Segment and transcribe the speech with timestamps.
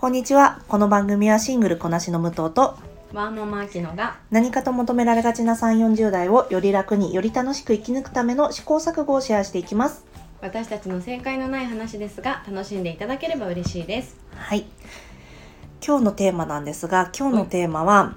[0.00, 0.62] こんにちは。
[0.68, 2.78] この番組はシングルこなしの武藤と
[3.12, 10.04] ワーママアキノが何かと求められがちな3、40代をより楽により楽しく生き抜くための試行錯誤をシェアしていきます。
[10.40, 14.66] 私たちの正解のない話ですが楽しんでいただければ嬉しいですはい。
[15.84, 18.14] 今日のテーマなんですが、今日のテーマは、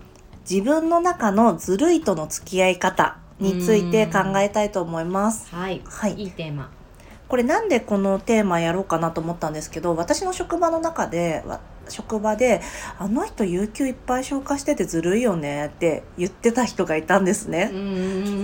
[0.48, 5.50] 自分の中のずるいとの付き合い方について考えたいと思います。
[5.50, 6.70] はい、はいいいテーマ
[7.32, 12.62] これなんでこのテーマやろうかなと思ったんですけど私の職場の中でわ職場で
[12.98, 17.72] 「あの人有給いっぱい消化しててずるいよね」って言ってた人がいたんですね。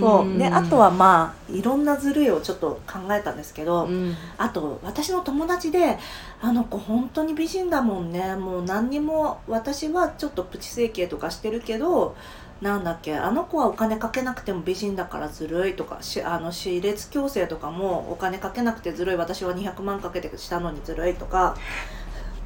[0.00, 0.38] そう。
[0.38, 4.14] であとはまあいろんなずるいをちょっと考えたんですけど、うん。
[4.36, 5.98] あと私の友達で
[6.40, 8.36] 「あの子本当に美人だもんね。
[8.36, 12.14] もう何にも私はちょっとプチ整形とかしてるけど
[12.60, 19.16] なんだっけあの子はお金かけなくても美人だからずるいとかしあの歯列矯正とかもお金かけなくてずるい。
[19.16, 21.56] 私は200万かけてしたのにずるいとか。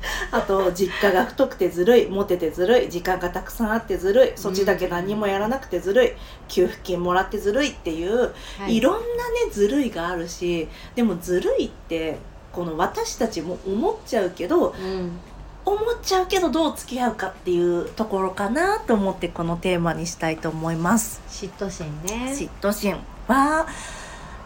[0.30, 6.12] あと実家が太くてずるいモテてずるい時間がたくさんあってずるいそっちだけ何もやらなくてずるい
[6.48, 8.76] 給付金もらってずるいっていうはい。
[8.76, 9.04] いろんなね
[9.50, 12.18] ずるいがあるしでもずるいって
[12.52, 15.18] この私たちも思っちゃうけどうん。
[15.64, 21.20] 思っちゃうけどどう付き合うかっていうところかなと思ってこのテーマにしたいと思います。
[21.28, 22.34] 嫉妬心ね。
[22.36, 22.96] 嫉妬心。
[23.28, 23.66] は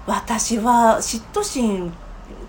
[0.06, 1.92] 私は嫉妬心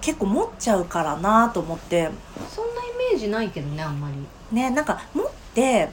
[0.02, 2.10] 結構持っちゃうからなと思って。
[2.50, 4.16] そんなイメージないけどねあんまり、
[4.56, 5.90] ねなんか持って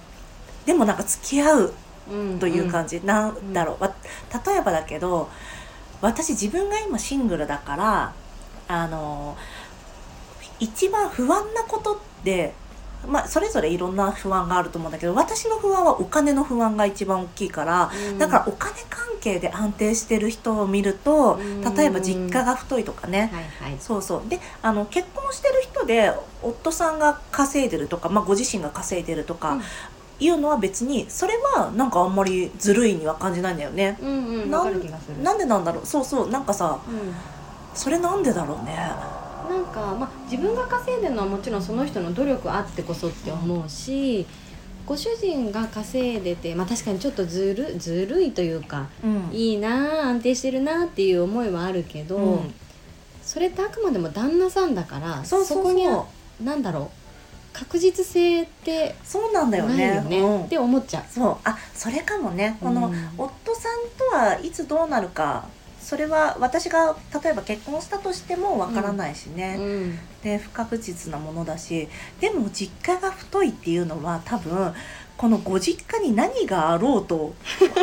[0.67, 1.75] でもなんか付き合う
[2.11, 3.95] うんという感じ、なんだろう、わ
[4.47, 5.31] 例えばだけど
[6.01, 8.13] 私自分が今シングルだから
[8.69, 9.37] あの
[10.61, 12.53] 一番不安なことって
[13.07, 18.19] まあそれぞれいろんな不安があると思うんだけど私の不安はお金の不安が一番大きいから、うん。
[18.19, 21.75] だからお金関係で安定してる人を見るとうん。
[21.75, 23.79] 例えば実家が太いとかね、はいはい。
[23.81, 24.29] そうそう。
[24.29, 29.63] であの結婚してる人で夫さんが稼いでるとか、まあ、ご自身が稼いでるとか、うん。
[30.21, 33.99] いうのは別にそれはなんかあんまりずるいには感じないんだよね。
[34.01, 35.87] うんうんなんでなんだろう？
[35.87, 36.31] そうそう。
[36.31, 37.15] なんかさうん。
[37.75, 38.77] それなんでだろうね。
[38.77, 44.25] なんか、まあ、自分が稼いでるのはもちろんその人の努力あってこそって思うし
[44.87, 49.31] ご主人が稼いでて、まあ、確かにちょっとずるずるいというかうん。
[49.33, 52.55] いいなあ安定してるなあっていう思いはあるけど、うん。
[53.23, 56.07] それってあくまでも旦那さんだからそこには
[56.43, 57.05] なんだろう
[57.55, 59.95] 確実性ってそうなんだよね。
[59.95, 60.45] よねうん。
[60.45, 61.05] って思っちゃう。
[61.09, 61.37] そう。
[61.45, 62.59] あそれかもね。
[62.61, 62.95] この、うん。
[63.17, 65.47] 夫さんとはいつどうなるか
[65.85, 69.99] それは私が例えば結婚したとしてもわからないしね、うん。
[70.23, 71.89] で不確実なものだし
[72.21, 74.73] でも実家が太いっていうのは多分
[75.19, 77.35] このご実家に何があろうと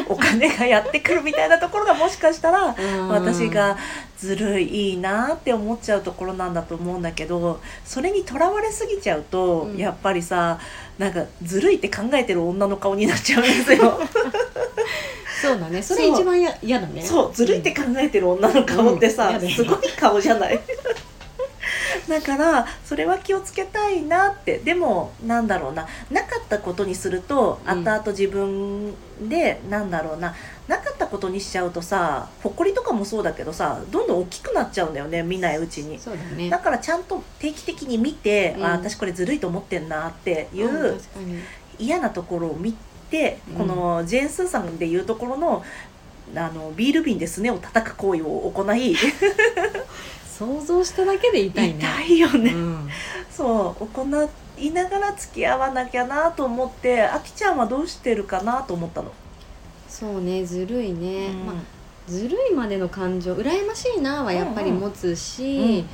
[0.09, 2.75] お金がやってくるみたいなところがもしかしたら
[3.07, 3.77] 私が
[4.17, 9.77] ずるいいいなって思っちゃうところなんだと思うんだけどそれにとらわれすぎちゃうと、うん。
[9.77, 10.59] やっぱりさ
[10.97, 13.99] なんかずるいって考えてる女の顔になっちゃうんですよ。
[15.41, 15.81] そうだね。
[15.81, 17.01] それ一番や嫌だね。
[17.01, 17.33] そう。
[17.33, 19.35] ずるいって考えてる女の顔ってさ、うん。
[19.43, 19.49] うん。
[19.49, 20.59] すごい顔じゃない？
[22.09, 24.57] だからそれは気をつけたいなって。
[24.59, 25.87] でもなんだろうな。
[26.09, 27.69] なかったことにするとうん。
[27.69, 28.93] 後々自分
[29.29, 30.35] で、なんだろうな。
[30.67, 35.99] なかったことにしちゃうとさ埃とかもそうだけどさどんどん大きくなっちゃうんだよね見ないうちに。
[35.99, 36.49] だね。
[36.49, 38.65] だからちゃんと定期的に見て、うん。
[38.65, 40.99] あ私これずるいと思ってんなっていう
[41.77, 42.90] 嫌なところを見て、
[43.51, 43.55] うん。
[43.57, 45.63] このジェーン・スーさんでいうところの
[46.35, 48.95] あのビール瓶でスネを叩く行為を行い。
[50.37, 51.79] 想像しただけで痛いね。
[51.79, 52.89] 痛いよね、うん。
[53.29, 59.11] そう行いながら付き合わなきゃなと思ってあきちゃんはどうしてるかなと思ったの、
[59.87, 61.45] そうねずるいね、うん。
[61.45, 61.55] まあ
[62.07, 65.85] ずるいまでの感情羨ましいなはやっぱり持つし、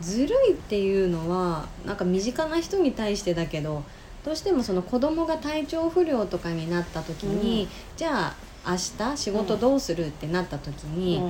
[0.00, 3.82] ずるいっていうのはなんか身近な人に対してだけど
[4.26, 7.68] どうしてもその子供が体調不良とかになった時に、うん。
[7.96, 8.34] じゃあ
[8.66, 8.76] 明
[9.12, 11.22] 日仕事どうするってなった時に、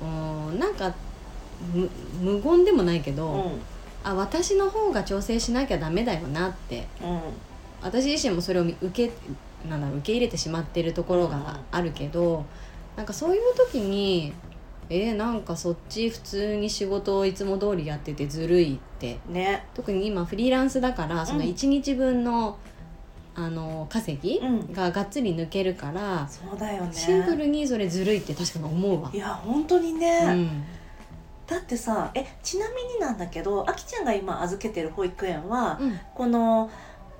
[0.00, 0.48] うん。
[0.48, 0.94] うん、なんか
[1.74, 3.60] む無言でもないけど、うん。
[4.02, 6.86] あ私の方が調整しなきゃダメだよなって。
[7.82, 9.12] 私自身もそれを受け
[9.68, 12.46] なんだ受け入れてしまってるところがあるけど、
[12.96, 14.32] なんかそういう時に
[14.92, 19.20] えー、なんかそっち普通に仕事をいつも通りやっててずるいって。
[19.28, 19.64] うんね。
[19.72, 22.58] 特に今フリーランスだからそのうん1日分の,、
[23.36, 24.72] あの稼ぎうん。
[24.72, 26.92] ががっつり抜けるから、そうだよね。
[26.92, 29.10] シンプルにそれずるいって確かに思うわ。
[29.14, 29.16] い。
[29.16, 30.64] や本当にね、うん。
[31.46, 36.00] だってさえちなみになんだけどあきちゃんが今預けてる保育園は、うん。
[36.14, 36.68] この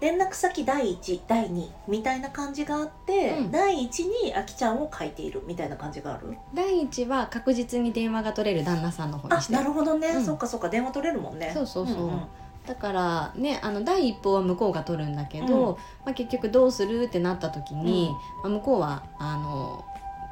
[0.01, 3.51] 連絡先第1第2みたいな感じがあって、うん。
[3.51, 6.37] 第1にあきちゃんを書いているみたいな感じがある？
[6.55, 9.55] 第一は確実に電話が取れる旦那さんの方にして。
[9.55, 10.25] あなるほどね、うん。
[10.25, 10.69] そっかそっか。
[10.69, 11.51] 電話取れるもんね。
[11.53, 11.97] そうそうそう。
[11.97, 12.21] うんうん。
[12.67, 15.75] だからねあの第一報は向こうが取るんだけど、うん。
[16.05, 18.11] まあ、結局どうするってなった時に、
[18.43, 19.85] まあ、向こうはあの、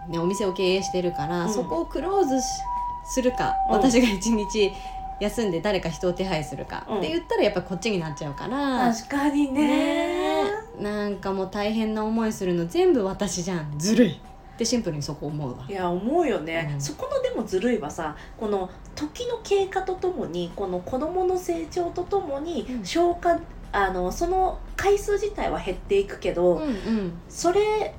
[0.09, 1.53] ね、お店を経営してるから、うん。
[1.53, 2.45] そこをクローズし
[3.11, 3.77] するか、うん。
[3.77, 4.73] 私が一日
[5.21, 6.99] 休んで誰か人を手配するか、うん。
[6.99, 8.93] って言ったらやっぱこっちになっちゃうから。
[8.93, 10.45] 確かにね。
[10.81, 13.79] なんかもう大変な思いするの全部私じゃん。
[13.79, 14.13] ずるい。
[14.13, 15.65] ってシンプルにそこ思うわ。
[15.69, 16.81] いや思うよね、うん。
[16.81, 22.85] そこのでもずるいはさこの時の経過とともにこの子供の成長とともにうん。
[22.85, 23.39] 消化、
[23.71, 27.95] あのその回数自体は減っていくけど、うんそれ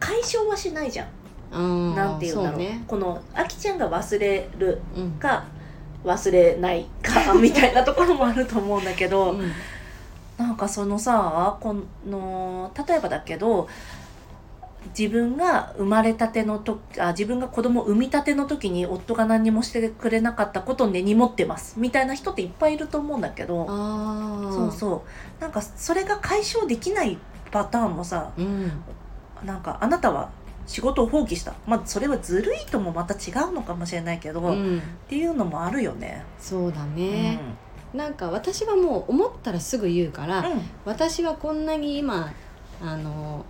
[0.00, 1.08] 解消はしないじゃん、
[1.52, 2.58] うんなんていうんだろう。
[2.58, 2.82] ね。
[2.88, 5.12] このあきちゃんが忘れるうん。
[5.12, 5.44] か
[6.04, 9.52] 忘れないかみたいなところもあると思うんだけど、うん。
[10.36, 11.76] なんかそのさこ
[12.08, 13.68] の例えばだけど
[14.98, 25.04] 自分が生まれたてのとあ自分が子供を産みたての時に夫が何もしてくれなかったことを根に持ってますみたいな人っていっぱいいると思うんだけどそうそ
[25.38, 25.40] う。
[25.40, 27.16] なんかそれが解消できない
[27.52, 28.72] パターンもさうん。
[29.44, 30.30] なんかあなたは
[30.66, 31.54] 仕事を放棄した。
[31.66, 36.24] まあそれはずるいともまた違うのかもしれないけど、っうん、ていうのもあるよね。
[36.38, 37.38] そうだね、
[37.92, 40.60] なんか私はもう思ったらすぐ言うから、うん。
[40.84, 42.32] 私はこんなに今
[42.82, 43.44] あの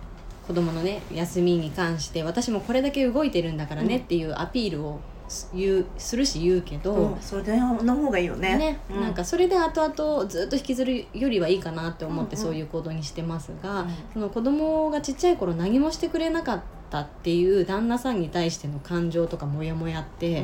[0.47, 4.01] 子供のね休みに関して私もこれだけ動いてるんだからねうん。
[4.01, 5.14] っていうアピールをす
[5.53, 8.57] 言うするし言うけど、うん、それの方がいいよね。
[8.57, 20.43] ねうんなんかそれで後々ずっと引きずるよりはいいかなって思ってうんうんそういう行動にしてますが、うんその子供がちっちゃい頃何もしてくれなかったっていう旦那さんに対しての感情とかモヤモヤって、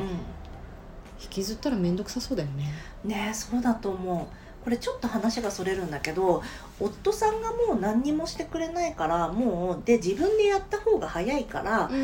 [1.22, 2.72] 引きずったら面倒くさそうだよね。
[3.04, 4.41] うん、ねえそうだと思う。
[4.64, 6.42] これちょっと話がそれるんだけど
[6.80, 11.94] 夫さんがもう何にもしてくれないからもうで自分でやった方が早いから、ここ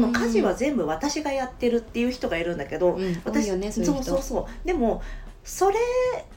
[0.00, 5.02] の家事は全部私がやってるっていう人がいるんだけど、うん、多いよねそうそうそうでも
[5.44, 5.76] それ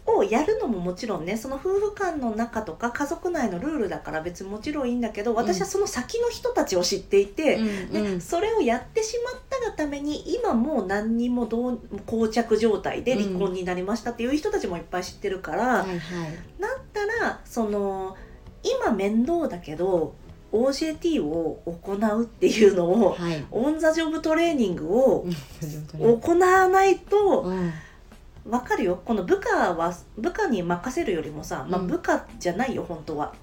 [0.05, 8.21] をやるのももちろんねその夫婦間の中とか家族内のルールだから別にもちろんいいんだけど私はその先の人たちを知っていて、うんでうん。
[8.21, 15.99] それをやってしまったがために今もう何にもどう膠着状態で離婚になりましたっていう人たちもいっぱい知ってるから、はいはい。
[16.59, 18.15] だったらその
[18.63, 20.15] 今面倒だけど
[20.51, 23.45] OJT を行うっていうのを、はい。
[23.51, 25.25] オン・ザ・ジョブトレーニングを
[25.99, 26.21] うん。
[26.21, 27.73] 行わないとうん。
[28.49, 29.01] わかるよ。
[29.03, 31.87] この部下は部下に任せるよりもさ、まあ、うん。
[31.87, 33.33] 部下じゃないよ本当は。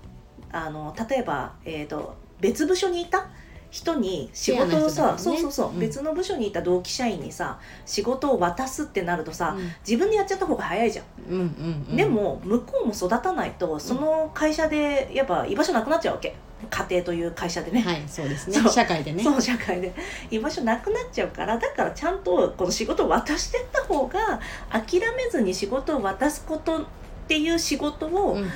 [0.50, 3.26] あの例えば、えー、と別部署にいた
[3.75, 5.19] 人に仕事をさ、ね。
[5.19, 5.81] そうそうそう、うん。
[5.81, 9.69] 別の部署にいた同期社員にさ仕事を渡すってなるとさ、うん。
[9.85, 11.97] 自分でやっちゃった方が早いじゃん、うんうんうん。
[11.97, 16.37] でも向こうも育たないとその会社でやっぱ居場所なくなっちゃうわけ。
[16.71, 18.56] 家庭という会社でね、はいそうですね。
[18.71, 19.25] 社会でね。
[19.25, 19.93] そう社会で。
[20.31, 24.41] 居場所なくなっちゃうからだからちゃんとこの仕事を渡してった方が
[24.71, 26.85] 諦めずに仕事を渡すことっ
[27.26, 28.49] ていう仕事を、うん。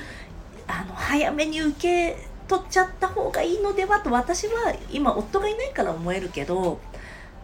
[0.69, 2.17] あの早めに受け
[2.49, 6.81] 取っちゃった方がいいのではと私は今夫がいないから思えるけど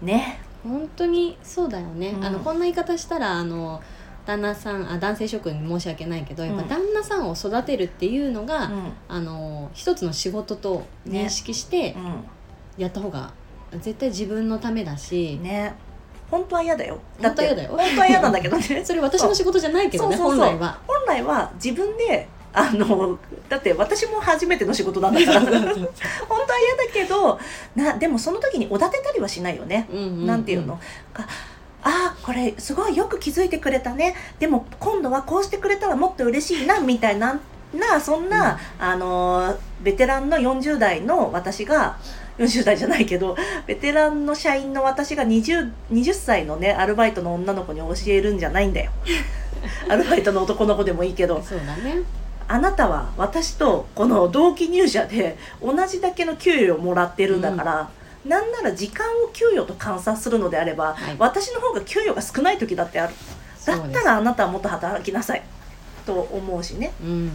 [0.02, 0.40] ね。
[0.64, 2.24] 本当にそうだよね、うん。
[2.24, 3.82] あのこんな言い方したらあの
[4.24, 8.92] 旦那さんあ男性職に申し訳ないけどやっぱうん旦那さんを育てるっていうのが、うん。
[9.08, 11.94] あの一つの仕事と認識して
[12.78, 13.32] やった方が
[13.72, 15.74] 絶対自分のためだし、ね。
[16.30, 16.98] 本当は嫌だよ。
[17.20, 17.70] 本当は嫌だよ。
[17.76, 18.62] 本当は嫌なんだけどね。
[18.84, 20.78] それ私の仕事じゃないけどね本来は。
[20.86, 23.18] 本来は自分であの
[23.48, 25.40] だって私も初めての仕事なんだから。
[25.42, 27.38] 本当は嫌だけど
[27.74, 30.26] なでもその時におだてたりはしないよね、うんうんうん。
[30.26, 30.78] なんていうの？
[31.12, 31.26] か
[31.82, 34.14] あーこれすごいよく気づいてくれたね。
[34.38, 37.40] でも今度はこうしてくれたらもっと嬉しいなみたいな
[37.74, 41.98] なそんな、あのーベテランの40代の私が
[42.38, 48.90] 40代じゃないけどベテランの社員の私が 20, 20歳のねアルバイトの女の子に教えるんじゃないんだよ。
[49.88, 51.42] アルバイトの男の子でもいいけど。
[51.42, 51.98] そうだね
[52.48, 57.90] あなたは私とこの同期入社で同じだけの給与をもらってるんだから、
[58.24, 61.16] なんなら時間を給与と換算するのであれば、はい。
[61.18, 63.14] 私の方が給与が少ない時だってある。
[63.66, 65.42] だったらあなたはもっと働きなさい
[66.06, 66.92] と思うしね。
[67.02, 67.30] うん。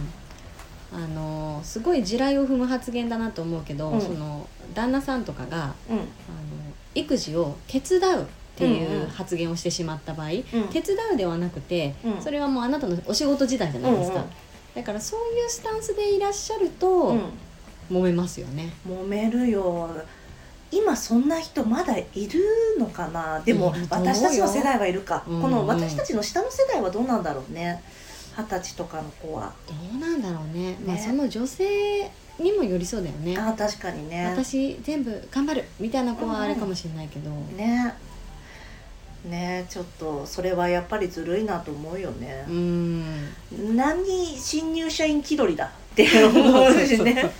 [0.92, 4.00] あのすごい地雷を踏む発言だなと思うけど、うん。
[4.00, 5.96] その旦那さんとかがうん。
[5.96, 6.06] あの
[6.94, 8.26] 育児を手伝うっ
[8.56, 10.42] ていうんううん発言をしてしまった場合、うん。
[10.70, 12.20] 手伝うではなくて、うん。
[12.20, 14.30] それはもうあなたのお仕事時代じゃないですか、うんうん
[14.80, 17.22] だからそういうスタンスでいらっしゃると、うん。
[17.90, 18.72] 揉めますよね。
[18.88, 19.90] 揉めるよ。
[20.72, 22.40] 今そんな人まだいる
[22.78, 23.40] のかな？
[23.40, 25.42] でも私たちの世代はいるか、うんうん。
[25.42, 27.82] この私たちの下の世代はどうなんだろうね。
[28.38, 29.52] 二十歳とかの子は。
[29.66, 30.78] どうなんだろうね。
[30.86, 33.36] まあ、ねその女性にもよりそうだよね。
[33.36, 34.26] ああ確かにね。
[34.34, 35.64] 私全部頑張る。
[35.78, 37.92] みたいな子はあれかもしれないけど、ね
[39.24, 42.44] ねちょっとそれはやっぱりずるいなと思うよね。
[42.48, 43.28] う、ん。
[43.74, 44.04] 何
[44.36, 47.30] 新入社員気取りだって思うしね。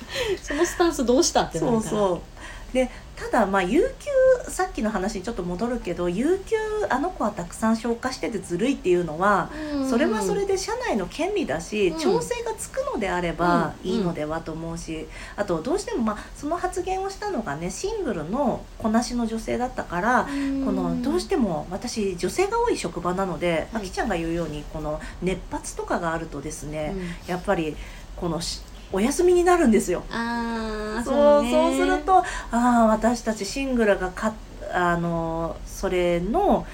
[0.43, 1.83] そのスタンスどうしたってなるから。
[1.83, 2.75] そうそう。
[2.75, 2.89] で
[3.21, 6.57] ただまあ有給さっきの話にちょっと戻るけど有給
[6.89, 9.91] あの子はたくさん消化しててずるいっていうのは、うん。
[9.91, 11.99] それはそれで社内の権利だし、うん。
[11.99, 13.91] 調整がつくのであればうん。
[13.91, 20.65] いいのではと思うし、あとどうしてもまあその発言をしたのがねシングルのこなしの女性だったから、うん。
[20.65, 23.83] このどうしても私女性が多い職場なので、はい。
[23.83, 27.31] あきちゃんが言うようにこの熱発とかがあるとですね、うん。
[27.31, 27.77] やっぱり
[28.17, 28.63] このし
[28.93, 30.03] お休みになるんですよ。
[30.11, 31.51] ああそうね。
[31.51, 34.35] そうするとああ私たちシングルがか
[34.73, 36.67] あのそれの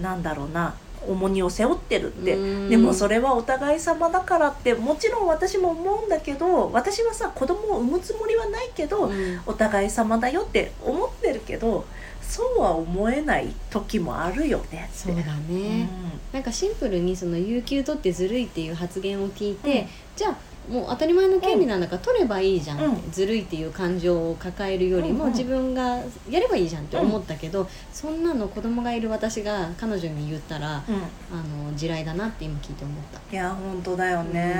[0.00, 0.74] なんだろうな
[1.06, 2.34] 重荷を背負ってるって。
[2.34, 2.68] うん。
[2.70, 9.40] でもそれはお互い様だからってもちろん私も思うんだけど私はさ子供を産むつもりはないけど、うん。
[9.46, 11.86] お互い様だよって思ってるけど
[12.20, 15.88] そうは思えない時もあるよねそうだね、
[16.30, 19.86] なんかシンプルにその有給取ってずるいっていう発言を聞いて、うん。
[20.14, 20.36] じゃあ
[20.68, 23.10] もう当たり前の権利なんだから取ればいいじゃんうん。
[23.10, 25.96] ずるいっていう感情を抱えるよりも、うんうん自分が
[26.28, 30.94] やればいいじゃんって思ったけど、そんなの子供がいる私が彼女に言ったらうん。
[30.94, 33.20] うんあの地雷だなって今聞いて思った。
[33.32, 34.54] いや本当だよね、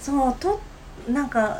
[0.00, 0.60] うそうと
[1.08, 1.56] なんか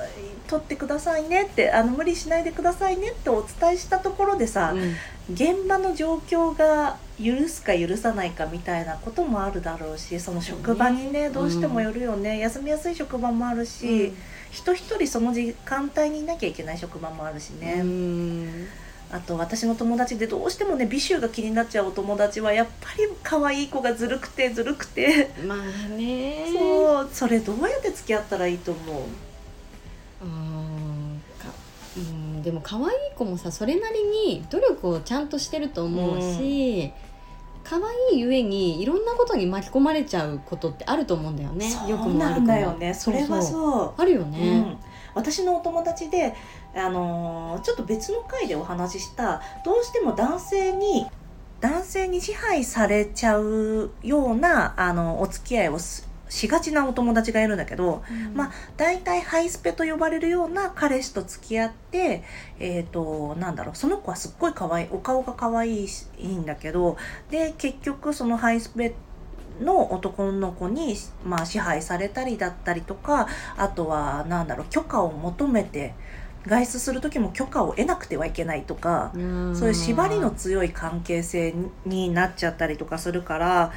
[0.48, 4.96] 取ってくださいねってあの無理しないでくださいねってお伝えしたところでさ、んうん。
[5.32, 14.12] 現場の状況が許すか許さないかみたいなこともあるだろうしその職場にねどうしてもよるよね、休みやすい職場もあるし、
[14.50, 18.66] 人一人その時間帯にいなきゃいけない職場もあるしね、うん。
[19.10, 26.46] あと私の友達でどうしてもね美醜が気になっちゃうお友達はやっぱり可愛い子がずるくてずるくて、まあね。
[26.52, 27.08] そう。
[27.12, 29.04] それどうやって付き合ったらいいと思う？
[32.46, 32.86] でも可愛い
[33.16, 36.92] 子もさそれなりに努力をちゃんとしてると思うし、
[37.64, 41.66] 可愛いゆえにいろんなことに巻き込まれちゃうことってあると思うんだよね。
[41.66, 42.94] よくそうも悪くもなんだよね。
[42.94, 43.42] それはう。
[43.42, 44.78] そうあるようね、ん、
[45.16, 46.36] 私のお友達で、
[46.76, 51.04] あのーちょっと別の回でお話ししたどうしても男性に
[51.60, 58.02] 男性に支配されちゃうようなあのお付き合いをすしがちなお友達がいるんだけど
[58.34, 62.22] まあ大体ハイスペと呼ばれるような彼氏と付き合って
[62.58, 66.96] えっ、となんだろうその子はすっごい可愛いお顔が可愛いしいいんだけど
[67.30, 68.94] で結局そのハイスペ
[69.60, 75.94] の男の子に、まあ、支配されたりだったりとかあとはなんだろう許可を求めて
[76.46, 79.56] 外出する時も許可を得なくてはいけないとか、うん。
[79.56, 81.54] そういう縛りの強い関係性
[81.84, 83.72] になっちゃったりとかするから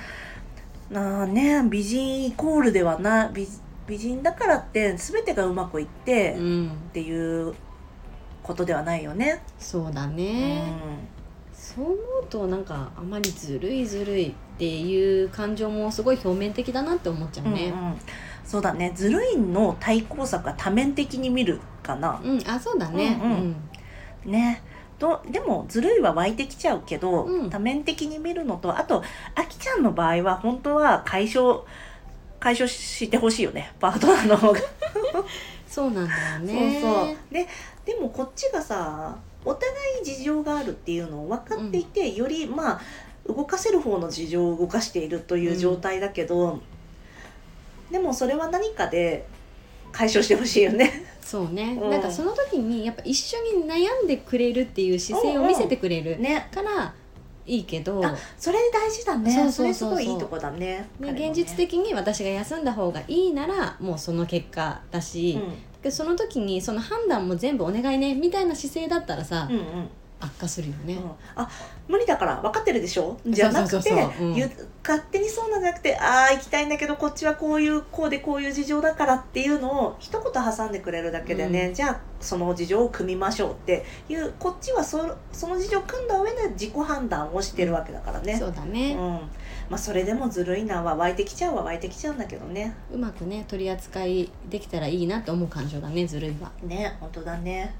[0.90, 3.48] なあね美人イコールではな美
[3.88, 6.72] 美人だからって全てがうまくいってっうん。
[6.94, 7.54] ていう
[8.44, 9.42] ことではないよね。
[9.60, 10.80] そうだうね、ん
[11.54, 11.98] そう思う
[12.30, 17.68] となんかあまりずるいずるいっていう感情もすごい表面的だなって思っちゃうね。
[17.68, 17.96] うんうん。
[18.44, 18.92] そうだね。
[18.96, 22.20] ずるいの対抗策は多面的に見るかな。
[22.24, 23.20] うん、あそうだね。
[23.22, 23.32] うん。
[24.26, 24.32] うん。
[24.32, 24.64] ね
[25.00, 27.50] とでもずるいは湧いてきちゃうけど、うん。
[27.50, 29.04] 多面的に見るのとあと
[29.36, 31.64] あきちゃんの場合は本当は解消
[32.40, 33.74] 解消してほしいよね。
[33.80, 34.60] パートナーの方が。
[35.68, 36.82] そうなんだよね。
[36.82, 37.16] そうそう。
[37.32, 37.48] で
[37.86, 42.82] でもこっちがさお互い事情があるっていうのを分かっていて、よりまあ
[43.28, 46.60] 動かせる方の事情を動かしているという状態だけど、
[47.92, 49.26] でもそれは何かで
[49.92, 51.06] 解消してほしいよね。
[51.30, 51.90] そうね、うん。
[51.92, 56.50] なんかその時にやっぱ一緒に悩んでくれるっていう姿勢を見せてくれるね。
[56.52, 56.92] から
[57.46, 59.32] いいけど、あそれ大事だね。
[59.32, 59.90] そうそそうそう。
[59.92, 60.90] そうれすごいいいとこだね。
[61.00, 65.40] ね現実的に私が休んだ方がいいならもうその結果だし、
[65.84, 69.90] でその時にその判断も全部お願いねみたいな姿勢だったらさ、うんうんうん
[70.22, 71.12] 悪化するよね、うん。
[71.36, 71.50] あ
[71.88, 73.18] 無理だから分かってるでしょ？
[73.26, 73.92] じゃなくて
[74.84, 88.38] 勝手にそうなんじゃなくてああ行きたいんだけどこっちはこういうこうでこういう事情だからっていうのを一言挟んでくれるだけでね、うじゃあその事情を組みましょうっていうこっちはそその事情を組んだ上で自己判断をしてるわけだからね。
[88.38, 89.00] そうだね、うん。
[89.00, 92.76] まあ、それでもずるいなは湧いてきちゃうは湧いてきちゃうんだけどね。
[92.92, 96.52] うまくね取り扱いできたらいいなって思う感情だねずるいは。
[96.64, 97.74] ね本当だね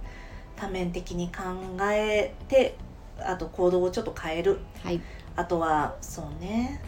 [0.60, 1.44] 多面的に考
[1.92, 2.76] えて
[3.18, 4.60] あと行動をちょっと変える。
[4.84, 5.02] はい。
[5.36, 6.82] あとはそうね。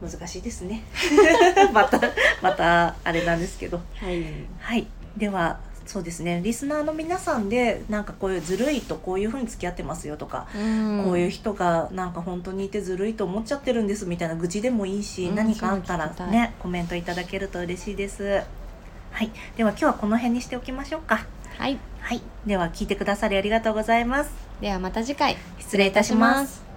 [0.00, 0.84] 難しいですね。
[1.74, 2.00] また
[2.40, 3.80] またあれなんですけど。
[3.94, 4.24] はい。
[4.60, 4.86] はい。
[5.16, 6.40] ではそうですね。
[6.44, 11.04] リスナーの皆さんでなんかこういうずるいとこういうふうに付き合ってますよとか、うん。
[11.04, 18.42] こういう人がなんか本当にいてずるいと思っちゃってるんですみたいな愚痴でもいいし、うん何かあったらねコメントいただけると嬉しいです。
[19.10, 19.30] はい。
[19.56, 21.26] では今日はこの辺にしておきましょうか
[21.58, 21.78] はい。
[22.00, 22.22] はい。
[22.46, 24.30] では聞いてくださりありがとうございます。
[24.60, 25.36] ではまた次回。
[25.58, 26.67] 失礼いたします